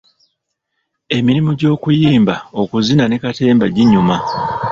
Emirimu 1.17 1.51
gy'okuyimba, 1.59 2.35
okuzina 2.61 3.03
ne 3.07 3.17
katemba 3.23 3.65
ginyuma. 3.75 4.15